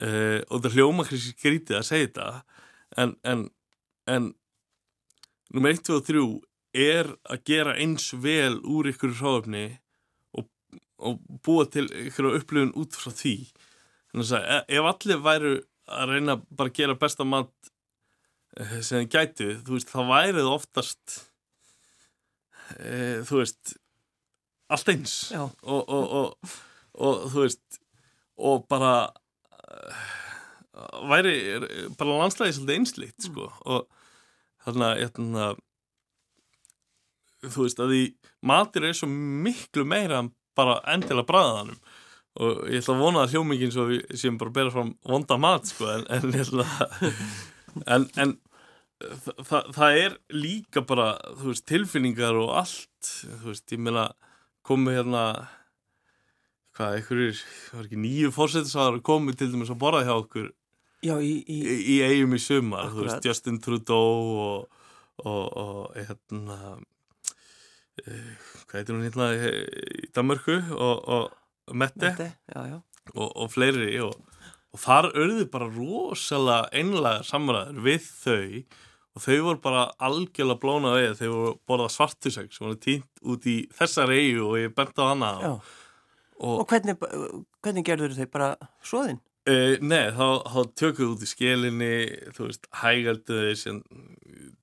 [0.00, 2.28] Uh, og það hljóma kannski skrítið að segja þetta
[3.02, 3.42] en, en,
[4.08, 4.30] en
[5.52, 6.22] nummer 1, 2 og 3
[6.80, 9.66] er að gera eins vel úr ykkur hráöfni
[10.36, 10.46] og,
[11.02, 13.34] og búa til ykkur upplifun út frá því.
[14.10, 15.52] Þannig að e- ef allir væru
[15.90, 17.52] að reyna bara að gera besta mat
[18.56, 21.16] eh, sem þið gætu, þú veist, þá værið oftast
[22.78, 23.74] e, þú veist
[24.74, 25.14] allt eins.
[25.36, 26.54] Og, og, og,
[27.00, 27.80] og þú veist
[28.40, 28.92] og bara
[29.60, 30.04] uh,
[31.10, 31.34] væri
[31.98, 33.48] bara landslæði svolítið einsleitt sko.
[33.68, 33.86] Og
[34.64, 35.48] þannig að hérna,
[37.48, 38.02] þú veist að því
[38.50, 41.78] matur er svo miklu meira en bara endilega bræðanum
[42.40, 43.72] og ég ætla að vona að hljómingin
[44.20, 47.24] séum bara bera fram vonda mat sko en, en, ég ætla að-
[47.96, 48.34] en, en
[49.24, 51.08] þa þa það er líka bara
[51.40, 54.06] veist tilfinningar og allt þú veist ég meina
[54.70, 55.24] komu hérna
[56.78, 57.40] hvað, einhverjir,
[57.74, 60.50] var ekki nýju fórsetisar komu til dæmis að borða hjá okkur
[61.02, 63.16] já, í, í, í, í eigum í sumar, þú Akkurat.
[63.16, 64.84] veist, Justin Trudeau og,
[65.24, 66.58] og, og hérna
[68.04, 68.20] e,
[68.68, 72.78] hvað heitir hún hérna í, Danmörku og, og Mette Mette, já, já.
[73.14, 74.14] og, og fleiri og,
[74.70, 78.44] og þar örðu bara rosalega einlega samræður við þau
[79.16, 83.48] og þau voru bara algjörlega blóna við þau voru borðað svartuseg sem voru týnt út
[83.50, 85.50] í þessar eigu og ég bent á hana já.
[86.38, 86.96] og, Og hvernig,
[87.64, 88.52] hvernig gerður þau bara
[88.86, 89.20] svoðin?
[89.48, 91.92] Uh, nei, þá, þá tökum við út í skelinni,
[92.36, 93.78] þú veist, hægalduði sem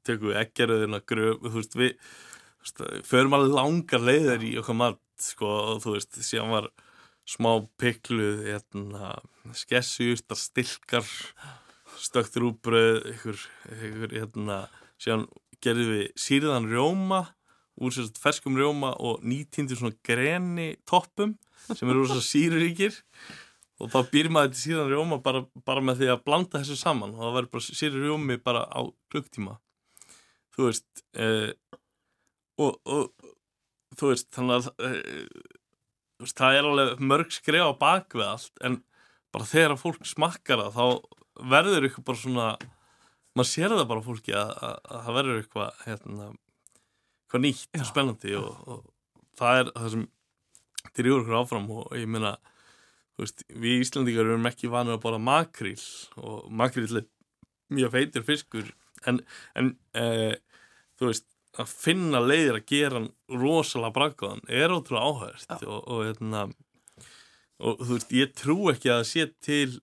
[0.05, 4.77] tökum við ekkjaröðina gröf, þú veist, við þú veist, förum alveg langar leiðir í okkar
[4.77, 6.69] mat, sko, og þú veist, síðan var
[7.27, 7.49] smá
[7.81, 9.15] pikluð, hérna,
[9.57, 11.09] skessjústar, stilkar,
[12.01, 13.41] stökt rúbröð, ykkur,
[13.73, 14.61] ykkur, hérna,
[15.01, 15.25] síðan
[15.63, 17.23] gerðum við sýrðan rjóma,
[17.77, 21.35] úr sérst ferskum rjóma og nýtindir svona greni toppum
[21.67, 22.95] sem eru rosa síruríkir
[23.77, 27.13] og þá býr maður til síðan rjóma bara, bara með því að blanda þessu saman.
[27.13, 28.81] Og það verður bara síri rjómi bara á
[29.13, 29.57] klukktíma.
[30.55, 31.51] Þú veist eh,
[32.57, 35.53] og, og þú veist þannig að eh,
[36.23, 38.81] veist, það er alveg mörg skref á bak við allt en
[39.35, 41.16] bara þegar að fólk smakkar það þá
[41.53, 42.49] verður ykkur bara svona
[43.37, 46.27] maður sér það bara fólki að, að, að það verður eitthvað hérna,
[47.23, 48.85] eitthvað nýtt og spennandi og, og
[49.37, 50.05] það er það sem
[50.97, 52.33] drýur okkur áfram og ég meina
[53.17, 55.79] veist, við Íslandingar erum ekki vanið að borða makríl
[56.21, 57.07] og makríl er
[57.73, 58.69] mjög feitir fiskur
[59.09, 59.21] en,
[59.57, 60.37] en e,
[60.97, 63.09] þú veist að finna leiðir að gera hann
[63.41, 66.43] rosalega braggaðan er ótrúlega áhært og, og, hérna,
[67.57, 69.79] og þú veist, ég trú ekki að það sé til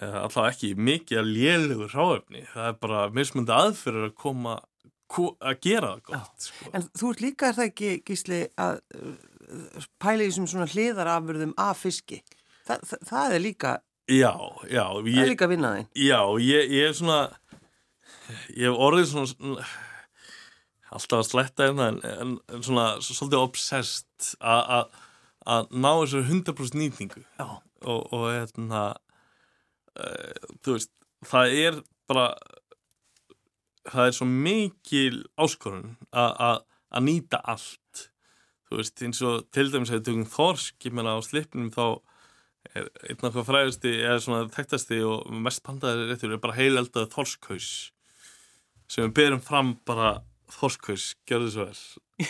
[0.00, 4.56] e, alltaf ekki mikið að lélugur ráöfni það er bara mismundi aðfyrir að koma
[5.14, 6.70] ko- að gera það gott sko.
[6.74, 11.52] En þú ert líka, er það ekki, Gísli, að uh, pæla í þessum svona hliðarafurðum
[11.60, 12.22] af fiski.
[12.64, 13.72] Þa, það, það er líka,
[14.10, 14.32] já,
[14.72, 15.88] já, það er ég, líka vinnaðinn.
[16.00, 17.18] Já, ég, ég er svona
[18.56, 19.66] ég hef orðið svona,
[20.94, 27.22] alltaf að sletta hérna en, en, en svona svolítið obsessed að ná þessu 100% nýtingu
[27.38, 27.46] Já.
[27.84, 28.84] og, og hérna
[29.94, 30.92] þú veist,
[31.28, 31.80] það er
[32.10, 32.28] bara
[33.90, 38.08] það er svo mikil áskorun að nýta allt.
[38.64, 41.84] Þú veist, eins og til dæmis að við tökum þorsk, ég meina á slipnum þá
[42.72, 47.10] er einn af hvað fræðasti eða svona þekktasti og mest pandaði réttur er bara heileldaði
[47.12, 47.68] þorskhaus
[48.88, 50.14] sem við berum fram bara
[50.54, 51.82] þorskhaus, gjörðu svo vel.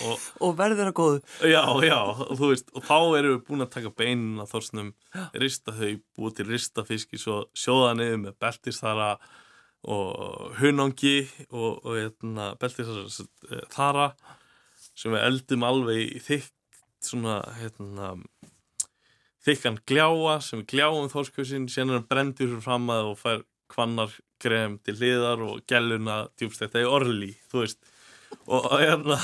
[0.09, 1.23] Og Og verður það góðu.
[1.53, 1.99] já, já,
[2.41, 4.93] þú veist og þá erum við búin að taka beinin af þorsnum
[5.43, 9.11] rista þau, búið til ristafiski svo sjóða niður með beltisþara
[9.85, 11.19] og hunangi
[11.51, 14.09] og, og hérna, beltisþara þara
[14.95, 18.15] sem við eldum alveg í þykkt svona hérna
[19.45, 24.79] þykkan gljáa sem við gljáum er hann brendur fyrir fram að og fær kvannar krem
[24.85, 27.81] til hliðar og gæluna djúbstækta í orli, þú veist
[28.47, 29.19] og hérna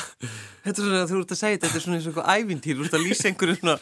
[0.60, 2.76] Þetta er svona, þú ert að segja þetta, þetta er svona eins og einhver ævintýri,
[2.76, 3.76] þú ert að lýsa einhverju svona,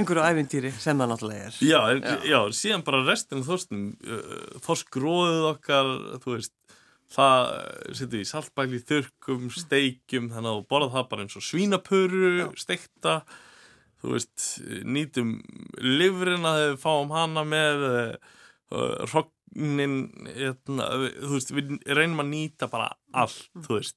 [0.00, 1.58] einhverju ævintýri sem það náttúrulega er.
[1.62, 2.16] já, já.
[2.26, 4.36] já, síðan bara restin af þorstum uh,
[4.66, 5.92] þorskróðið okkar
[6.24, 6.54] þú veist
[7.14, 7.52] það
[7.94, 13.20] setjum við saltbæli, þurkum, steikjum þannig að þú borða það bara eins og svínapöru steikta
[14.02, 14.46] þú veist,
[14.86, 15.36] nýtum
[15.82, 18.34] livrina þegar við fáum hana með uh,
[19.12, 19.98] rognin
[20.34, 20.90] hérna,
[21.22, 23.96] þú veist, við reynum að nýta bara allt, þú veist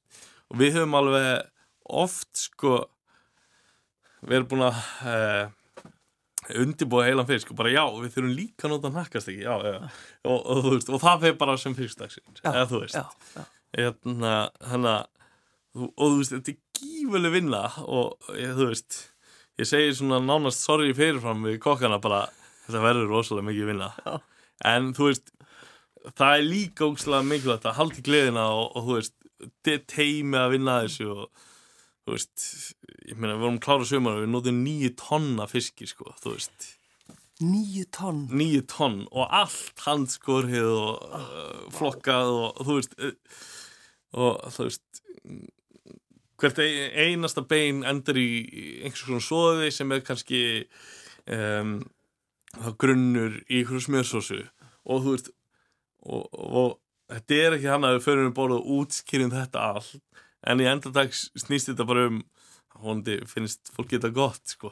[0.50, 1.46] og við höfum alveg
[1.90, 2.74] oft sko
[4.26, 5.44] við erum búin að uh,
[6.60, 9.76] undirbúa heilan fisk og bara já, við þurfum líka að nota nakkast ekki, já, já
[9.78, 13.46] og, og, veist, og það fyrir bara sem fiskdagsins eða þú veist já.
[13.78, 14.34] hérna,
[14.72, 14.96] hana,
[15.76, 19.00] og þú veist, þetta er gífuleg vinna og ég, þú veist
[19.60, 22.24] ég segi svona nánast sorry fyrirfram við kokkana bara,
[22.66, 24.18] þetta verður rosalega mikið vinna Já.
[24.72, 25.32] en þú veist
[26.16, 29.16] það er líka ógslag mikilvægt að halda í gleðina og, og þú veist,
[29.90, 31.46] teimi að vinna þessu og
[32.04, 32.44] þú veist,
[33.08, 36.68] ég meina við vorum klára sömur og við notum nýju tonna fiski sko, þú veist
[37.40, 38.26] Níu tonn.
[38.36, 43.14] nýju tonn og allt handskorið og uh, flokkað og þú veist uh,
[44.20, 45.00] og þú veist
[46.40, 48.28] hvert ein- einasta bein endur í
[48.82, 50.42] einhvers svona svoði sem er kannski
[51.32, 51.78] um,
[52.80, 54.42] grunnur í einhverju smjörsósu
[54.84, 55.32] og þú veist
[56.04, 56.76] og, og
[57.10, 60.68] þetta er ekki hann að við förum um borð og útskýrum þetta allt en í
[60.70, 62.22] endardags snýst þetta bara um
[62.80, 64.70] hóndi finnst fólk geta gott sko.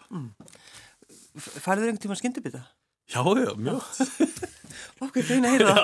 [1.39, 2.63] Færður einhvern tíma skyndibita?
[3.09, 3.83] já, já, mjög.
[4.99, 5.75] Okkur, þeim að heyra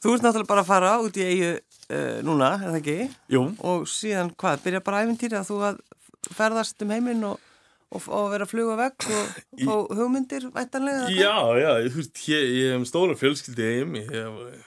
[0.00, 2.96] Þú ert náttúrulega bara að fara út í eigu uh, núna, er það ekki?
[3.36, 3.44] jú.
[3.66, 5.80] Og síðan hvað, byrja bara æfintýri að þú að
[6.36, 7.40] ferðast um heiminn og,
[7.90, 11.08] og, og vera að fluga vekk og fá hugmyndir vættanlega?
[11.14, 14.64] Já, já, þú veist, ég, ég hef stóra fjölskyldi heim, ég, hef,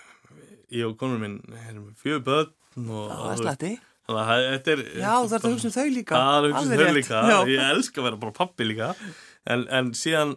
[0.74, 3.74] ég og konur minn erum fjögur börn og Já, það er slatti.
[4.08, 6.20] þannig að þetta er Já, þú ert að hugsa um þau líka.
[6.20, 7.38] Það er hugsa um þau líka, Já.
[7.54, 8.92] ég elska að vera bara pappi líka
[9.54, 10.36] en, en síðan,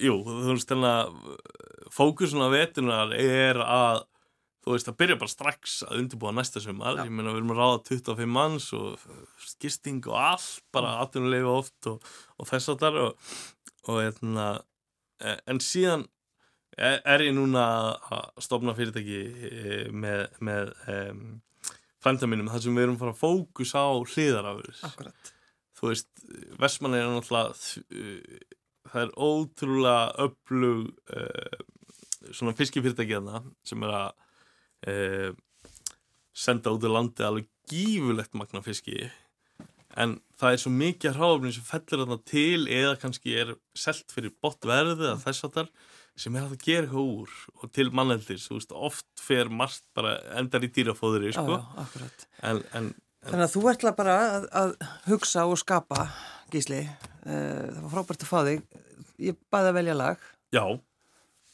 [0.00, 4.04] jú, þú veist, þannig að fókusun af vetunar er að
[4.60, 7.60] þú veist, að byrja bara strax að undirbúa næsta sumar, ég meina við erum að
[7.62, 8.98] ráða 25 manns og
[9.46, 11.02] skisting og allt, bara Mm.
[11.06, 12.02] atvinnuleifu oft og,
[12.38, 13.30] og þess að þar og,
[13.88, 14.48] og hérna,
[15.20, 16.04] e- en síðan
[16.78, 17.64] er er ég núna
[18.12, 19.20] að stofna fyrirtæki
[19.50, 21.24] eh, með, með um,
[22.00, 25.32] frænda mínum þar sem við erum að fara að fókus á hliðarafur Akkurat.
[25.80, 26.08] þú veist,
[26.62, 27.52] Vestmann er náttúrulega
[27.90, 28.40] uh,
[28.92, 31.60] það er ótrúlega öflug uh,
[32.32, 34.10] svona fiskifyrirtæki þarna sem er að
[34.88, 35.30] uh,
[36.32, 39.08] senda út í landi alveg gífulegt magna fiski
[39.98, 44.34] en það er svo mikið hráfni sem fellur þarna til eða kannski er selt fyrir
[44.42, 45.70] botverði eða þess að þar
[46.20, 50.18] sem er að gera eitthvað úr og til manneldis, þú veist, oft fer margt bara
[50.36, 52.26] endar í dýrafóðri, sko akkurat.
[52.44, 52.90] en, en
[53.20, 54.70] Þannig að þú ert bara að, að
[55.10, 56.06] hugsa og skapa,
[56.52, 56.78] Gísli.
[57.26, 58.78] Uh, það var frábært að fá þig.
[59.20, 60.22] Ég bæði að velja lag.
[60.56, 60.64] já,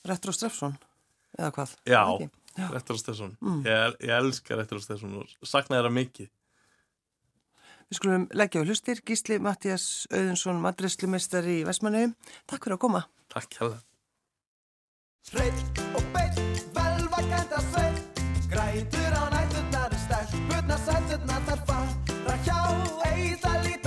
[0.07, 0.77] Retro Strefsson,
[1.35, 1.73] eða hvað?
[1.91, 2.03] Já.
[2.57, 3.63] Það og Stesson Mm.
[3.67, 6.29] ég, ég elska Rettur og Stesson og sakna þeirra mikið
[7.87, 8.99] Við skulum leggja á hlustir.
[9.07, 12.17] Gísli Mattias Auðunsson, madrislumestari í Vestmannu.
[12.51, 13.03] Takk fyrir að koma.
[13.31, 13.83] Takk hérlega
[15.31, 16.39] Hreitt og beitt,
[16.75, 22.61] velvakenda sveitt Grætur á nætturnar, stelpurnar, sæturnar Þar fara hjá,
[23.11, 23.86] eitt að líta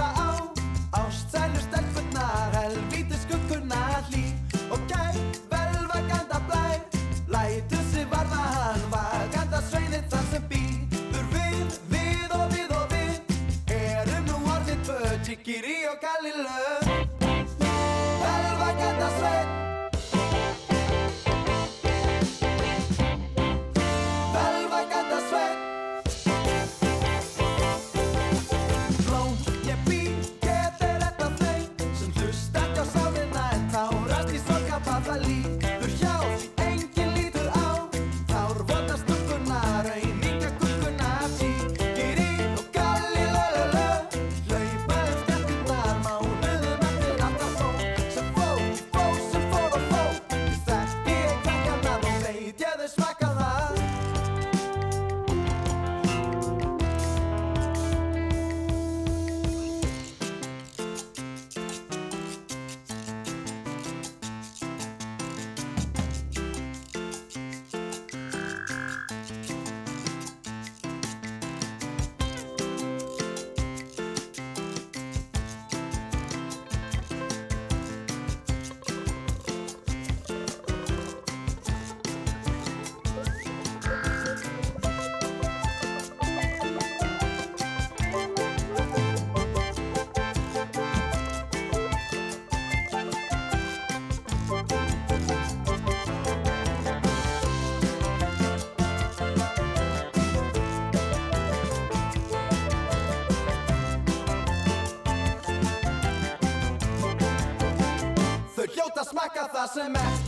[109.30, 110.19] hljóta smakka það sem ekki